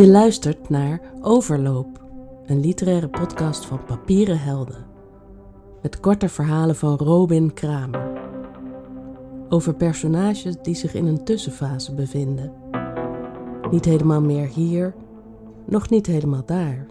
Je 0.00 0.08
luistert 0.08 0.68
naar 0.68 1.00
Overloop, 1.20 2.04
een 2.46 2.60
literaire 2.60 3.08
podcast 3.08 3.66
van 3.66 3.84
Papieren 3.84 4.40
Helden. 4.40 4.86
Met 5.82 6.00
korte 6.00 6.28
verhalen 6.28 6.76
van 6.76 6.96
Robin 6.96 7.54
Kramer. 7.54 8.20
Over 9.48 9.74
personages 9.74 10.56
die 10.62 10.74
zich 10.74 10.94
in 10.94 11.06
een 11.06 11.24
tussenfase 11.24 11.94
bevinden. 11.94 12.52
Niet 13.70 13.84
helemaal 13.84 14.20
meer 14.20 14.46
hier, 14.46 14.94
nog 15.66 15.90
niet 15.90 16.06
helemaal 16.06 16.44
daar. 16.46 16.86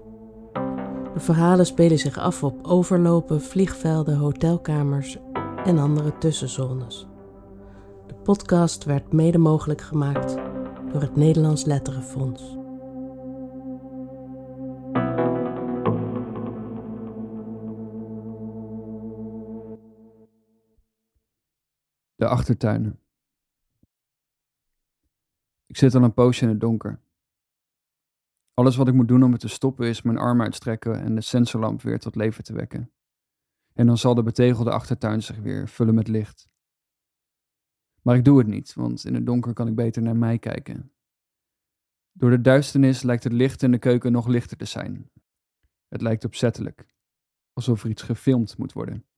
De 1.14 1.20
verhalen 1.20 1.66
spelen 1.66 2.00
zich 2.00 2.18
af 2.18 2.44
op 2.44 2.68
overlopen, 2.68 3.42
vliegvelden, 3.42 4.18
hotelkamers 4.18 5.18
en 5.66 5.78
andere 5.78 6.18
tussenzones. 6.18 7.08
De 8.08 8.16
podcast 8.24 8.84
werd 8.84 9.14
mede 9.14 9.38
mogelijk 9.38 9.82
gemaakt 9.82 10.36
door 10.92 11.02
het 11.02 11.16
Nederlands 11.16 11.66
Letterenfonds. 11.66 12.59
De 22.20 22.28
achtertuinen. 22.28 23.00
Ik 25.66 25.78
zit 25.78 25.96
al 25.96 26.04
een 26.04 26.14
poosje 26.14 26.44
in 26.44 26.50
het 26.50 26.60
donker. 26.60 27.00
Alles 28.54 28.76
wat 28.76 28.88
ik 28.88 28.94
moet 28.94 29.08
doen 29.08 29.24
om 29.24 29.32
het 29.32 29.42
te 29.42 29.48
stoppen 29.48 29.88
is 29.88 30.02
mijn 30.02 30.18
arm 30.18 30.42
uitstrekken 30.42 31.02
en 31.02 31.16
de 31.16 31.22
sensorlamp 31.22 31.82
weer 31.82 32.00
tot 32.00 32.16
leven 32.16 32.44
te 32.44 32.54
wekken. 32.54 32.92
En 33.74 33.88
dan 33.88 33.98
zal 33.98 34.16
de 34.16 34.24
betegelde 34.24 34.72
achtertuin 34.72 35.24
zich 35.24 35.38
weer 35.38 35.70
vullen 35.70 35.96
met 35.96 36.08
licht. 36.08 36.50
Maar 38.02 38.16
ik 38.16 38.26
doe 38.26 38.38
het 38.38 38.48
niet, 38.48 38.74
want 38.74 39.06
in 39.06 39.14
het 39.14 39.26
donker 39.26 39.54
kan 39.54 39.68
ik 39.68 39.76
beter 39.76 40.02
naar 40.02 40.18
mij 40.18 40.40
kijken. 40.40 40.92
Door 42.12 42.30
de 42.30 42.42
duisternis 42.42 43.02
lijkt 43.02 43.24
het 43.24 43.34
licht 43.34 43.64
in 43.64 43.72
de 43.72 43.80
keuken 43.80 44.12
nog 44.12 44.28
lichter 44.28 44.58
te 44.58 44.66
zijn. 44.66 45.12
Het 45.88 46.02
lijkt 46.02 46.26
opzettelijk, 46.26 46.86
alsof 47.54 47.84
er 47.84 47.90
iets 47.90 48.02
gefilmd 48.02 48.58
moet 48.58 48.74
worden. 48.74 49.09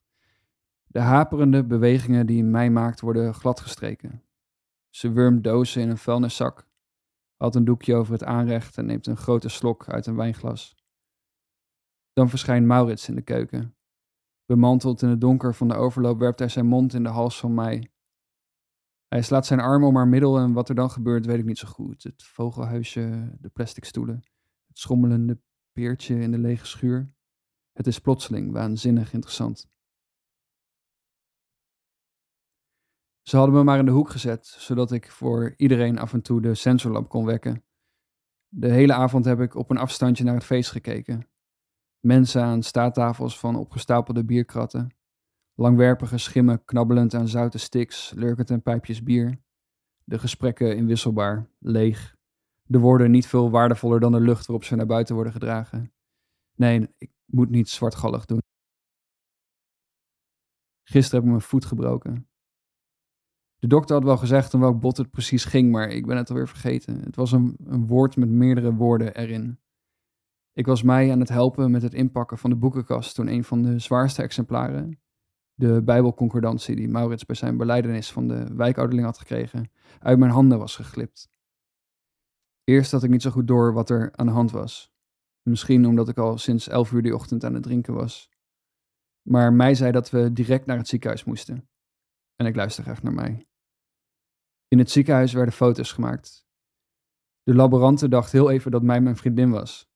De 0.92 1.00
haperende 1.00 1.66
bewegingen 1.66 2.26
die 2.26 2.44
mij 2.44 2.70
maakt 2.70 3.02
worden 3.02 3.34
gladgestreken. 3.34 4.24
Ze 4.90 5.12
wurmt 5.12 5.44
dozen 5.44 5.82
in 5.82 5.90
een 5.90 5.98
vuilniszak, 5.98 6.68
haalt 7.38 7.56
een 7.56 7.66
doekje 7.66 7.96
over 7.96 8.14
het 8.14 8.24
aanrecht 8.24 8.78
en 8.78 8.86
neemt 8.86 9.08
een 9.08 9.18
grote 9.18 9.50
slok 9.50 9.90
uit 9.90 10.06
een 10.06 10.16
wijnglas. 10.16 10.76
Dan 12.14 12.30
verschijnt 12.30 12.66
Maurits 12.66 13.08
in 13.08 13.16
de 13.16 13.22
keuken. 13.22 13.76
Bemanteld 14.46 15.02
in 15.02 15.10
het 15.10 15.22
donker 15.22 15.56
van 15.56 15.68
de 15.68 15.76
overloop 15.76 16.20
werpt 16.20 16.40
hij 16.40 16.50
zijn 16.50 16.66
mond 16.66 16.94
in 16.94 17.04
de 17.04 17.10
hals 17.10 17.40
van 17.40 17.54
mij. 17.54 17.92
Hij 19.08 19.22
slaat 19.22 19.46
zijn 19.46 19.60
arm 19.60 19.84
om 19.84 19.96
haar 19.96 20.08
middel 20.08 20.38
en 20.38 20.54
wat 20.54 20.70
er 20.70 20.76
dan 20.76 20.90
gebeurt 20.90 21.26
weet 21.26 21.40
ik 21.40 21.46
niet 21.46 21.58
zo 21.58 21.68
goed. 21.68 22.04
Het 22.04 22.24
vogelhuisje, 22.24 23.36
de 23.40 23.50
plastic 23.50 23.86
stoelen, 23.86 24.24
het 24.68 24.80
schommelende 24.80 25.42
peertje 25.72 26.20
in 26.20 26.32
de 26.32 26.38
lege 26.38 26.66
schuur. 26.66 27.16
Het 27.72 27.88
is 27.88 28.00
plotseling 28.00 28.52
waanzinnig 28.52 29.14
interessant. 29.14 29.70
Ze 33.22 33.38
hadden 33.38 33.56
me 33.56 33.64
maar 33.64 33.80
in 33.80 33.86
de 33.86 33.92
hoek 33.92 34.10
gezet, 34.10 34.48
zodat 34.48 34.92
ik 34.92 35.12
voor 35.12 35.54
iedereen 35.58 36.00
af 36.00 36.14
en 36.14 36.22
toe 36.22 36.42
de 36.42 36.56
sensorlamp 36.56 37.10
kon 37.10 37.26
wekken. 37.26 37.64
De 38.48 38.72
hele 38.72 38.94
avond 38.94 39.26
heb 39.26 39.40
ik 39.40 39.56
op 39.56 39.70
een 39.70 39.78
afstandje 39.78 40.24
naar 40.24 40.34
het 40.34 40.44
feest 40.44 40.72
gekeken. 40.72 41.28
Mensen 42.00 42.44
aan 42.44 42.64
staattafels 42.64 43.40
van 43.40 43.56
opgestapelde 43.56 44.26
bierkratten. 44.26 44.96
Langwerpige 45.54 46.18
schimmen 46.18 46.66
knabbelend 46.66 47.14
aan 47.14 47.28
zoute 47.28 47.58
sticks, 47.58 48.12
lurkend 48.16 48.52
aan 48.52 48.62
pijpjes 48.62 49.04
bier. 49.04 49.42
De 50.04 50.20
gesprekken 50.20 50.76
inwisselbaar, 50.76 51.50
leeg. 51.60 52.16
De 52.64 52.80
woorden 52.80 53.12
niet 53.12 53.28
veel 53.28 53.50
waardevoller 53.50 54.00
dan 54.00 54.12
de 54.12 54.20
lucht 54.20 54.46
waarop 54.46 54.66
ze 54.66 54.76
naar 54.76 54.86
buiten 54.86 55.16
worden 55.16 55.34
gedragen. 55.34 55.94
Nee, 56.56 56.88
ik 56.98 57.12
moet 57.26 57.50
niet 57.50 57.70
zwartgallig 57.70 58.26
doen. 58.26 58.40
Gisteren 60.84 61.20
heb 61.20 61.24
ik 61.24 61.36
mijn 61.36 61.50
voet 61.50 61.66
gebroken. 61.66 62.31
De 63.62 63.68
dokter 63.68 63.96
had 63.96 64.04
wel 64.04 64.18
gezegd 64.18 64.54
om 64.54 64.60
welk 64.60 64.80
bot 64.80 64.98
het 64.98 65.12
precies 65.12 65.46
ging, 65.46 65.72
maar 65.72 65.90
ik 65.90 66.06
ben 66.06 66.18
het 66.18 66.30
alweer 66.30 66.48
vergeten. 66.48 67.02
Het 67.02 67.16
was 67.16 67.32
een, 67.32 67.56
een 67.64 67.88
woord 67.88 68.16
met 68.16 68.30
meerdere 68.30 68.74
woorden 68.74 69.16
erin. 69.16 69.60
Ik 70.54 70.66
was 70.66 70.82
mij 70.82 71.12
aan 71.12 71.20
het 71.20 71.30
helpen 71.30 71.72
met 71.72 71.82
het 71.82 71.94
inpakken 71.94 72.38
van 72.38 72.50
de 72.50 72.56
boekenkast 72.56 73.16
toen 73.16 73.28
een 73.28 73.44
van 73.44 73.62
de 73.62 73.80
zwaarste 73.80 74.22
exemplaren, 74.22 75.02
de 75.54 75.82
Bijbelconcordantie 75.84 76.76
die 76.76 76.88
Maurits 76.88 77.26
bij 77.26 77.36
zijn 77.36 77.58
beleidenis 77.58 78.12
van 78.12 78.28
de 78.28 78.56
wijkouderling 78.56 79.08
had 79.08 79.18
gekregen, 79.18 79.72
uit 80.00 80.20
mijn 80.20 80.32
handen 80.32 80.60
was 80.60 80.76
geglipt. 80.76 81.30
Eerst 82.64 82.92
had 82.92 83.04
ik 83.04 83.10
niet 83.10 83.22
zo 83.22 83.30
goed 83.30 83.48
door 83.48 83.74
wat 83.74 83.90
er 83.90 84.12
aan 84.16 84.26
de 84.26 84.32
hand 84.32 84.52
was. 84.52 84.94
Misschien 85.42 85.86
omdat 85.86 86.10
ik 86.10 86.18
al 86.18 86.38
sinds 86.38 86.68
elf 86.68 86.92
uur 86.92 87.02
die 87.02 87.16
ochtend 87.16 87.44
aan 87.44 87.54
het 87.54 87.64
drinken 87.64 87.94
was. 87.94 88.30
Maar 89.22 89.54
mij 89.54 89.76
zei 89.76 89.92
dat 89.92 90.10
we 90.10 90.34
direct 90.34 90.66
naar 90.66 90.78
het 90.78 90.88
ziekenhuis 90.88 91.24
moesten. 91.24 91.70
En 92.36 92.46
ik 92.46 92.56
luister 92.56 92.84
graag 92.84 93.04
naar 93.04 93.14
mij. 93.14 93.46
In 94.72 94.80
het 94.80 94.92
ziekenhuis 94.92 95.34
werden 95.34 95.54
foto's 95.54 95.92
gemaakt. 95.92 96.48
De 97.44 97.56
laborante 97.56 98.08
dacht 98.08 98.32
heel 98.32 98.50
even 98.50 98.72
dat 98.72 98.84
mij 98.84 99.02
mijn 99.02 99.16
vriendin 99.16 99.50
was. 99.50 99.90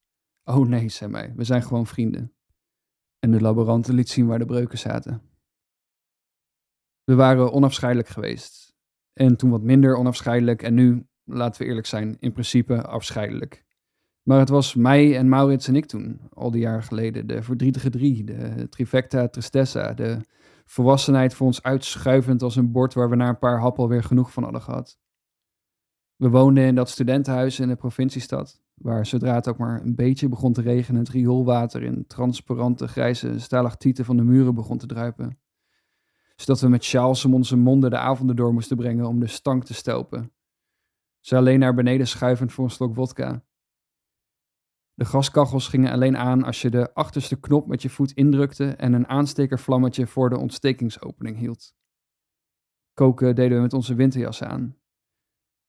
Oh 0.44 0.68
nee, 0.68 0.90
zei 0.90 1.12
mij, 1.12 1.34
we 1.36 1.44
zijn 1.44 1.63
gewoon 1.63 1.88
vrienden. 1.88 2.34
En 3.19 3.31
de 3.31 3.41
laborante 3.41 3.94
liet 3.94 4.09
zien 4.09 4.28
waar 4.28 4.40
de 4.40 4.46
breuken 4.46 4.78
zaten. 4.78 5.22
We 7.03 7.16
waren 7.16 7.52
onafscheidelijk 7.52 8.09
geweest. 8.09 8.75
En 9.13 9.36
toen 9.36 9.50
wat 9.50 9.62
minder 9.62 9.96
onafscheidelijk 9.96 10.63
en 10.63 10.74
nu, 10.74 11.07
laten 11.24 11.62
we 11.62 11.68
eerlijk 11.68 11.88
zijn, 11.88 12.18
in 12.19 12.31
principe 12.31 12.81
afscheidelijk. 12.81 13.66
Maar 14.24 14.40
het 14.40 14.50
was 14.50 14.75
mij 14.75 15.18
en 15.18 15.30
Maurits 15.30 15.68
en 15.68 15.75
ik 15.75 15.86
toen, 15.86 16.22
al 16.34 16.52
die 16.52 16.62
jaren 16.62 16.84
geleden, 16.84 17.28
de 17.28 17.44
verdrietige 17.44 17.90
drie, 17.90 18.24
de 18.24 18.69
trifecta 18.69 19.28
tristessa, 19.28 19.94
de 19.94 20.19
volwassenheid 20.66 21.34
voor 21.34 21.48
ons 21.48 21.64
uitschuivend 21.64 22.42
als 22.42 22.56
een 22.56 22.72
bord 22.72 22.94
waar 22.94 23.09
we 23.09 23.16
na 23.16 23.30
een 23.30 23.40
paar 23.40 23.59
happen 23.59 23.84
alweer 23.84 24.03
genoeg 24.03 24.31
van 24.31 24.44
hadden 24.44 24.62
gehad. 24.62 25.00
We 26.16 26.30
woonden 26.30 26.64
in 26.64 26.76
dat 26.76 26.90
studentenhuis 26.90 27.59
in 27.59 27.68
de 27.68 27.76
provinciestad, 27.76 28.62
waar 28.74 29.06
zodra 29.06 29.36
het 29.36 29.48
ook 29.48 29.58
maar 29.58 29.81
een 29.81 29.96
beetje 29.96 30.30
begon 30.30 30.54
te 30.54 30.62
regenen, 30.62 31.00
het 31.00 31.09
rioolwater 31.09 31.84
in 31.84 32.08
transparante 32.08 32.88
grijze 32.88 33.40
stalactieten 33.40 34.06
van 34.06 34.18
de 34.18 34.24
muren 34.24 34.56
begon 34.56 34.78
te 34.78 34.86
druipen. 34.86 35.40
Zodat 36.36 36.59
we 36.59 36.68
met 36.68 36.84
sjaals 36.84 37.25
om 37.25 37.34
onze 37.34 37.58
monden 37.58 37.90
de 37.90 37.98
avonden 37.98 38.36
door 38.36 38.54
moesten 38.54 38.78
brengen 38.78 39.06
om 39.06 39.20
de 39.20 39.28
stank 39.28 39.64
te 39.64 39.74
stelpen. 39.74 40.31
Ze 41.20 41.36
alleen 41.36 41.59
naar 41.59 41.74
beneden 41.74 42.08
schuivend 42.08 42.54
voor 42.54 42.64
een 42.64 42.72
slok 42.72 42.96
wodka. 42.96 43.44
De 44.95 45.06
gaskachels 45.06 45.67
gingen 45.67 45.91
alleen 45.91 46.17
aan 46.17 46.44
als 46.44 46.61
je 46.61 46.69
de 46.69 46.94
achterste 46.94 47.39
knop 47.39 47.67
met 47.67 47.81
je 47.81 47.89
voet 47.89 48.11
indrukte 48.11 48.75
en 48.75 48.94
een 48.94 49.07
aanstekervlammetje 49.07 50.07
voor 50.07 50.29
de 50.29 50.38
ontstekingsopening 50.38 51.38
hield. 51.38 51.75
Koken 52.94 53.35
deden 53.35 53.57
we 53.57 53.63
met 53.63 53.73
onze 53.73 53.95
winterjassen 53.95 54.47
aan. 54.47 54.78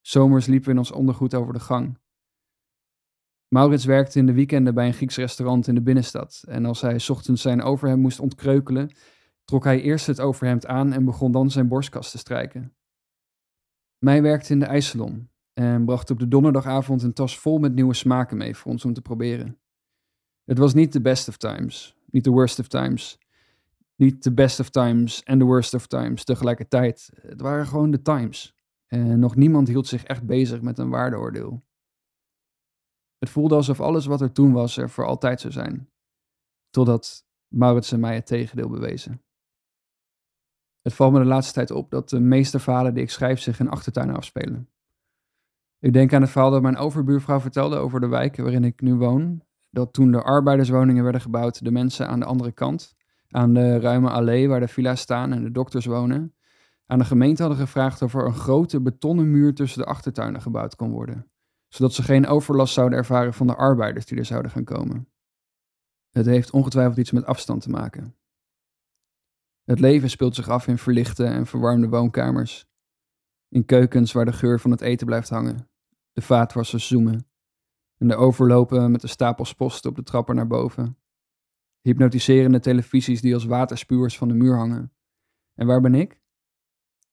Zomers 0.01 0.47
liepen 0.47 0.67
we 0.67 0.73
in 0.73 0.79
ons 0.79 0.93
ondergoed 0.93 1.35
over 1.35 1.53
de 1.53 1.61
gang. 1.61 1.99
Maurits 3.49 3.85
werkte 3.85 4.19
in 4.19 4.27
de 4.27 4.33
weekenden 4.33 4.75
bij 4.75 4.87
een 4.87 4.93
Grieks 4.93 5.17
restaurant 5.17 5.67
in 5.67 5.75
de 5.75 5.83
binnenstad 5.83 6.45
en 6.49 6.65
als 6.65 6.81
hij 6.81 7.01
ochtends 7.09 7.43
zijn 7.43 7.63
overhemd 7.63 8.03
moest 8.03 8.21
ontkreukelen, 8.21 8.91
trok 9.45 9.65
hij 9.65 9.81
eerst 9.81 10.07
het 10.07 10.21
overhemd 10.21 10.67
aan 10.67 10.93
en 10.93 11.05
begon 11.05 11.33
dan 11.33 11.51
zijn 11.51 11.69
borstkast 11.69 12.11
te 12.11 12.19
strijken. 12.19 12.77
Mij 13.99 14.23
werkte 14.23 14.53
in 14.53 14.59
de 14.59 14.67
ijssalon 14.67 15.31
en 15.59 15.85
bracht 15.85 16.11
op 16.11 16.19
de 16.19 16.29
donderdagavond 16.29 17.03
een 17.03 17.13
tas 17.13 17.39
vol 17.39 17.59
met 17.59 17.75
nieuwe 17.75 17.95
smaken 17.95 18.37
mee 18.37 18.57
voor 18.57 18.73
ons 18.73 18.85
om 18.85 18.93
te 18.93 19.03
proberen. 19.03 19.59
Het 20.45 20.59
was 20.59 20.75
niet 20.75 20.93
de 20.93 21.01
best 21.01 21.29
of 21.29 21.37
times, 21.37 21.97
niet 22.11 22.25
de 22.25 22.31
worst 22.31 22.59
of 22.59 22.69
times, 22.69 23.19
niet 23.95 24.23
de 24.23 24.33
best 24.33 24.61
of 24.61 24.71
times 24.71 25.23
en 25.23 25.39
de 25.39 25.45
worst 25.45 25.75
of 25.75 25.87
times 25.87 26.25
tegelijkertijd. 26.25 27.11
Het 27.21 27.41
waren 27.41 27.67
gewoon 27.67 27.91
de 27.91 28.03
times. 28.03 28.55
En 28.87 29.19
nog 29.19 29.37
niemand 29.37 29.69
hield 29.69 29.87
zich 29.87 30.05
echt 30.05 30.27
bezig 30.27 30.61
met 30.61 30.79
een 30.79 30.91
waardeoordeel. 30.91 31.65
Het 33.19 33.31
voelde 33.31 33.55
alsof 33.55 33.81
alles 33.81 34.07
wat 34.07 34.21
er 34.21 34.33
toen 34.33 34.53
was 34.53 34.77
er 34.77 34.91
voor 34.91 35.07
altijd 35.07 35.41
zou 35.41 35.53
zijn. 35.53 35.91
Totdat 36.71 37.27
Maurits 37.49 37.93
en 37.93 38.01
mij 38.01 38.15
het 38.15 38.27
tegendeel 38.27 38.69
bewezen. 38.69 39.23
Het 40.83 40.95
valt 40.95 41.13
me 41.13 41.19
de 41.19 41.25
laatste 41.25 41.53
tijd 41.53 41.71
op 41.71 41.91
dat 41.91 42.09
de 42.09 42.21
meeste 42.21 42.59
verhalen 42.59 42.95
die 42.95 43.03
ik 43.03 43.11
schrijf 43.11 43.41
zich 43.41 43.61
in 43.61 43.69
achtertuinen 43.69 44.17
afspelen. 44.17 44.69
Ik 45.79 45.93
denk 45.93 46.13
aan 46.13 46.21
het 46.21 46.31
verhaal 46.31 46.51
dat 46.51 46.63
mijn 46.63 46.77
overbuurvrouw 46.77 47.41
vertelde 47.41 47.77
over 47.77 48.01
de 48.01 48.07
wijk 48.07 48.37
waarin 48.37 48.65
ik 48.65 48.81
nu 48.81 48.95
woon. 48.95 49.43
Dat 49.71 49.93
toen 49.93 50.11
de 50.11 50.23
arbeiderswoningen 50.23 51.03
werden 51.03 51.21
gebouwd, 51.21 51.65
de 51.65 51.71
mensen 51.71 52.09
aan 52.09 52.21
de 52.21 52.27
andere 52.27 52.53
kant, 52.53 52.95
aan 53.29 53.55
de 53.55 53.81
ruime 53.81 54.11
allee 54.11 54.49
waar 54.49 54.61
de 54.61 54.69
villa's 54.69 55.01
staan 55.01 55.33
en 55.33 55.43
de 55.43 55.51
dokters 55.51 55.87
wonen, 55.87 56.35
aan 56.87 56.99
de 56.99 57.05
gemeente 57.05 57.43
hadden 57.43 57.61
gevraagd 57.61 58.03
of 58.03 58.15
er 58.15 58.27
een 58.27 58.35
grote 58.35 58.81
betonnen 58.81 59.31
muur 59.31 59.55
tussen 59.55 59.79
de 59.79 59.87
achtertuinen 59.87 60.43
gebouwd 60.43 60.77
kon 60.77 60.91
worden, 60.91 61.31
zodat 61.69 61.93
ze 61.93 62.03
geen 62.03 62.27
overlast 62.27 62.75
zouden 62.75 62.99
ervaren 62.99 63.35
van 63.35 63.47
de 63.47 63.57
arbeiders 63.57 64.07
die 64.07 64.19
er 64.19 64.25
zouden 64.25 64.51
gaan 64.51 64.65
komen. 64.65 65.09
Het 66.11 66.27
heeft 66.27 66.51
ongetwijfeld 66.51 66.97
iets 66.97 67.11
met 67.11 67.27
afstand 67.27 67.63
te 67.63 67.71
maken. 67.71 68.17
Het 69.65 69.81
leven 69.81 70.11
speelt 70.11 70.35
zich 70.35 70.49
af 70.49 70.67
in 70.67 70.79
verlichte 70.79 71.25
en 71.25 71.47
verwarmde 71.47 71.89
woonkamers, 71.89 72.67
in 73.49 73.65
keukens 73.65 74.13
waar 74.13 74.25
de 74.25 74.33
geur 74.33 74.61
van 74.61 74.71
het 74.71 74.81
eten 74.81 75.07
blijft 75.07 75.29
hangen, 75.29 75.69
de 76.13 76.23
vaatwassers 76.23 76.87
zoomen, 76.87 77.29
En 77.99 78.09
de 78.09 78.17
overlopen 78.17 78.91
met 78.91 79.01
de 79.01 79.07
stapels 79.07 79.55
posten 79.55 79.91
op 79.91 79.97
de 79.97 80.03
trappen 80.03 80.35
naar 80.35 80.47
boven. 80.47 80.99
Hypnotiserende 81.81 82.61
televisies 82.61 83.21
die 83.21 83.35
als 83.35 83.45
waterspuwers 83.45 84.19
van 84.19 84.29
de 84.29 84.35
muur 84.35 84.57
hangen. 84.57 84.93
En 85.55 85.67
waar 85.67 85.81
ben 85.81 85.95
ik? 85.95 86.21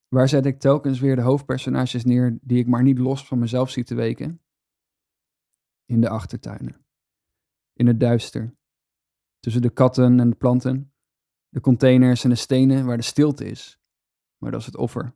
Waar 0.08 0.28
zet 0.28 0.46
ik 0.46 0.60
telkens 0.60 1.00
weer 1.00 1.16
de 1.16 1.22
hoofdpersonages 1.22 2.04
neer 2.04 2.38
die 2.42 2.58
ik 2.58 2.66
maar 2.66 2.82
niet 2.82 2.98
los 2.98 3.26
van 3.26 3.38
mezelf 3.38 3.70
zie 3.70 3.84
te 3.84 3.94
weken? 3.94 4.40
In 5.84 6.00
de 6.00 6.08
achtertuinen. 6.08 6.86
In 7.72 7.86
het 7.86 8.00
duister. 8.00 8.56
Tussen 9.40 9.62
de 9.62 9.70
katten 9.70 10.20
en 10.20 10.30
de 10.30 10.36
planten. 10.36 10.92
De 11.48 11.60
containers 11.60 12.24
en 12.24 12.30
de 12.30 12.36
stenen 12.36 12.86
waar 12.86 12.96
de 12.96 13.02
stilte 13.02 13.44
is. 13.44 13.80
Maar 14.38 14.50
dat 14.50 14.60
is 14.60 14.66
het 14.66 14.76
offer. 14.76 15.14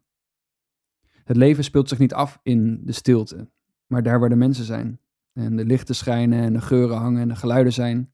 Het 1.29 1.37
leven 1.37 1.65
speelt 1.65 1.89
zich 1.89 1.99
niet 1.99 2.15
af 2.15 2.41
in 2.43 2.81
de 2.85 2.93
stilte, 2.93 3.51
maar 3.87 4.03
daar 4.03 4.21
waar 4.21 4.29
de 4.29 4.37
mensen 4.37 4.65
zijn. 4.65 5.01
En 5.33 5.57
de 5.57 5.65
lichten 5.65 5.95
schijnen 5.95 6.43
en 6.43 6.53
de 6.53 6.61
geuren 6.61 6.97
hangen 6.97 7.21
en 7.21 7.29
de 7.29 7.37
geluiden 7.37 7.73
zijn. 7.73 8.13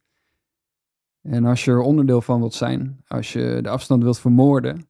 En 1.20 1.44
als 1.44 1.64
je 1.64 1.70
er 1.70 1.80
onderdeel 1.80 2.20
van 2.20 2.38
wilt 2.38 2.54
zijn, 2.54 3.02
als 3.06 3.32
je 3.32 3.58
de 3.62 3.68
afstand 3.68 4.02
wilt 4.02 4.18
vermoorden, 4.18 4.88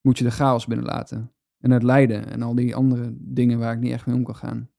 moet 0.00 0.18
je 0.18 0.24
de 0.24 0.30
chaos 0.30 0.66
binnenlaten. 0.66 1.32
En 1.58 1.70
het 1.70 1.82
lijden 1.82 2.26
en 2.30 2.42
al 2.42 2.54
die 2.54 2.74
andere 2.74 3.14
dingen 3.16 3.58
waar 3.58 3.74
ik 3.74 3.80
niet 3.80 3.92
echt 3.92 4.06
mee 4.06 4.16
om 4.16 4.24
kan 4.24 4.36
gaan. 4.36 4.70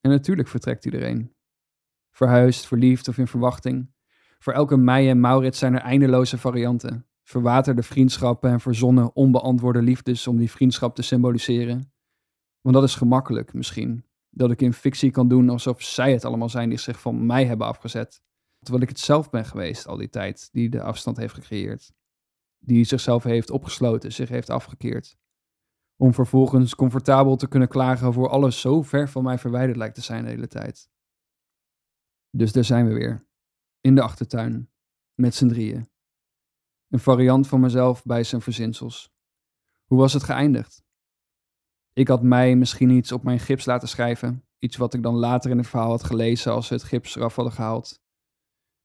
En 0.00 0.10
natuurlijk 0.10 0.48
vertrekt 0.48 0.84
iedereen. 0.84 1.34
Verhuisd, 2.10 2.66
verliefd 2.66 3.08
of 3.08 3.18
in 3.18 3.26
verwachting. 3.26 3.92
Voor 4.38 4.52
elke 4.52 4.76
mei 4.76 5.08
en 5.08 5.20
Maurits 5.20 5.58
zijn 5.58 5.74
er 5.74 5.80
eindeloze 5.80 6.38
varianten. 6.38 7.07
Verwaterde 7.28 7.82
vriendschappen 7.82 8.50
en 8.50 8.60
verzonnen 8.60 9.14
onbeantwoorde 9.14 9.82
liefdes 9.82 10.26
om 10.26 10.36
die 10.36 10.50
vriendschap 10.50 10.94
te 10.94 11.02
symboliseren. 11.02 11.92
Want 12.60 12.74
dat 12.74 12.84
is 12.84 12.94
gemakkelijk 12.94 13.52
misschien. 13.52 14.04
Dat 14.30 14.50
ik 14.50 14.60
in 14.60 14.72
fictie 14.72 15.10
kan 15.10 15.28
doen 15.28 15.48
alsof 15.48 15.82
zij 15.82 16.12
het 16.12 16.24
allemaal 16.24 16.48
zijn 16.48 16.68
die 16.68 16.78
zich 16.78 17.00
van 17.00 17.26
mij 17.26 17.46
hebben 17.46 17.66
afgezet. 17.66 18.22
Terwijl 18.58 18.82
ik 18.82 18.88
het 18.88 18.98
zelf 18.98 19.30
ben 19.30 19.44
geweest 19.44 19.86
al 19.86 19.96
die 19.96 20.08
tijd 20.08 20.48
die 20.52 20.68
de 20.68 20.82
afstand 20.82 21.16
heeft 21.16 21.34
gecreëerd. 21.34 21.92
Die 22.58 22.84
zichzelf 22.84 23.22
heeft 23.22 23.50
opgesloten, 23.50 24.12
zich 24.12 24.28
heeft 24.28 24.50
afgekeerd. 24.50 25.18
Om 25.96 26.14
vervolgens 26.14 26.74
comfortabel 26.74 27.36
te 27.36 27.48
kunnen 27.48 27.68
klagen 27.68 28.06
over 28.06 28.28
alles 28.28 28.60
zo 28.60 28.82
ver 28.82 29.08
van 29.08 29.22
mij 29.22 29.38
verwijderd 29.38 29.76
lijkt 29.76 29.94
te 29.94 30.02
zijn 30.02 30.24
de 30.24 30.30
hele 30.30 30.48
tijd. 30.48 30.90
Dus 32.30 32.52
daar 32.52 32.64
zijn 32.64 32.86
we 32.86 32.94
weer. 32.94 33.26
In 33.80 33.94
de 33.94 34.02
achtertuin. 34.02 34.70
Met 35.14 35.34
z'n 35.34 35.48
drieën. 35.48 35.88
Een 36.88 36.98
variant 36.98 37.48
van 37.48 37.60
mezelf 37.60 38.04
bij 38.04 38.24
zijn 38.24 38.40
verzinsels. 38.40 39.10
Hoe 39.84 39.98
was 39.98 40.12
het 40.12 40.22
geëindigd? 40.22 40.82
Ik 41.92 42.08
had 42.08 42.22
mij 42.22 42.56
misschien 42.56 42.90
iets 42.90 43.12
op 43.12 43.22
mijn 43.22 43.38
gips 43.38 43.64
laten 43.64 43.88
schrijven. 43.88 44.44
Iets 44.58 44.76
wat 44.76 44.94
ik 44.94 45.02
dan 45.02 45.14
later 45.14 45.50
in 45.50 45.58
het 45.58 45.66
verhaal 45.66 45.90
had 45.90 46.04
gelezen 46.04 46.52
als 46.52 46.66
ze 46.66 46.74
het 46.74 46.82
gips 46.82 47.16
eraf 47.16 47.34
hadden 47.34 47.54
gehaald. 47.54 48.00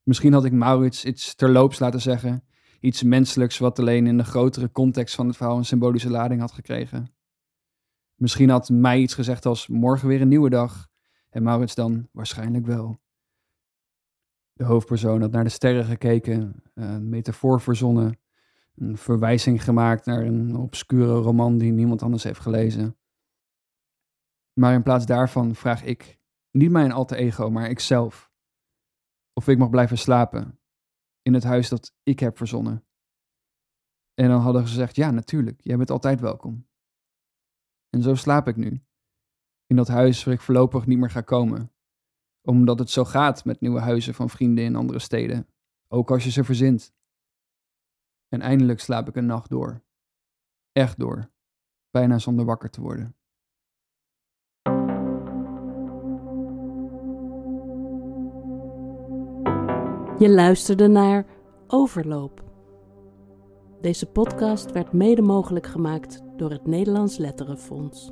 Misschien 0.03 0.33
had 0.33 0.45
ik 0.45 0.51
Maurits 0.51 1.05
iets 1.05 1.35
terloops 1.35 1.79
laten 1.79 2.01
zeggen. 2.01 2.47
Iets 2.79 3.03
menselijks 3.03 3.57
wat 3.57 3.79
alleen 3.79 4.07
in 4.07 4.17
de 4.17 4.23
grotere 4.23 4.71
context 4.71 5.15
van 5.15 5.27
het 5.27 5.37
verhaal 5.37 5.57
een 5.57 5.65
symbolische 5.65 6.09
lading 6.09 6.39
had 6.39 6.51
gekregen. 6.51 7.15
Misschien 8.15 8.49
had 8.49 8.69
mij 8.69 8.99
iets 8.99 9.13
gezegd 9.13 9.45
als 9.45 9.67
morgen 9.67 10.07
weer 10.07 10.21
een 10.21 10.27
nieuwe 10.27 10.49
dag. 10.49 10.87
En 11.29 11.43
Maurits 11.43 11.75
dan 11.75 12.07
waarschijnlijk 12.11 12.65
wel. 12.65 13.01
De 14.53 14.63
hoofdpersoon 14.63 15.21
had 15.21 15.31
naar 15.31 15.43
de 15.43 15.49
sterren 15.49 15.85
gekeken, 15.85 16.62
een 16.73 17.09
metafoor 17.09 17.61
verzonnen, 17.61 18.19
een 18.75 18.97
verwijzing 18.97 19.63
gemaakt 19.63 20.05
naar 20.05 20.21
een 20.21 20.55
obscure 20.55 21.13
roman 21.13 21.57
die 21.57 21.71
niemand 21.71 22.01
anders 22.01 22.23
heeft 22.23 22.39
gelezen. 22.39 22.97
Maar 24.53 24.73
in 24.73 24.83
plaats 24.83 25.05
daarvan 25.05 25.55
vraag 25.55 25.83
ik, 25.83 26.19
niet 26.51 26.71
mijn 26.71 26.91
alter 26.91 27.17
ego, 27.17 27.49
maar 27.49 27.69
ikzelf, 27.69 28.31
of 29.33 29.47
ik 29.47 29.57
mag 29.57 29.69
blijven 29.69 29.97
slapen 29.97 30.59
in 31.21 31.33
het 31.33 31.43
huis 31.43 31.69
dat 31.69 31.95
ik 32.03 32.19
heb 32.19 32.37
verzonnen. 32.37 32.85
En 34.13 34.29
dan 34.29 34.41
hadden 34.41 34.61
ze 34.61 34.67
gezegd, 34.67 34.95
ja 34.95 35.11
natuurlijk, 35.11 35.61
jij 35.61 35.77
bent 35.77 35.89
altijd 35.89 36.19
welkom. 36.19 36.67
En 37.89 38.01
zo 38.01 38.15
slaap 38.15 38.47
ik 38.47 38.55
nu, 38.55 38.83
in 39.65 39.75
dat 39.75 39.87
huis 39.87 40.23
waar 40.23 40.33
ik 40.33 40.41
voorlopig 40.41 40.85
niet 40.85 40.97
meer 40.97 41.09
ga 41.09 41.21
komen, 41.21 41.73
omdat 42.41 42.79
het 42.79 42.89
zo 42.89 43.05
gaat 43.05 43.45
met 43.45 43.61
nieuwe 43.61 43.79
huizen 43.79 44.13
van 44.13 44.29
vrienden 44.29 44.63
in 44.63 44.75
andere 44.75 44.99
steden, 44.99 45.47
ook 45.93 46.11
als 46.11 46.23
je 46.23 46.31
ze 46.31 46.43
verzint. 46.43 46.93
En 48.27 48.41
eindelijk 48.41 48.79
slaap 48.79 49.07
ik 49.07 49.15
een 49.15 49.25
nacht 49.25 49.49
door. 49.49 49.81
Echt 50.71 50.99
door. 50.99 51.31
Bijna 51.89 52.19
zonder 52.19 52.45
wakker 52.45 52.69
te 52.69 52.81
worden. 52.81 53.15
Je 60.17 60.29
luisterde 60.29 60.87
naar 60.87 61.25
Overloop. 61.67 62.43
Deze 63.81 64.05
podcast 64.11 64.71
werd 64.71 64.93
mede 64.93 65.21
mogelijk 65.21 65.67
gemaakt 65.67 66.21
door 66.37 66.51
het 66.51 66.65
Nederlands 66.65 67.17
Letterenfonds. 67.17 68.11